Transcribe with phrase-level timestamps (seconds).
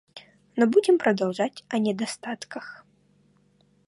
[0.55, 2.87] Но будем продолжать о недостатках.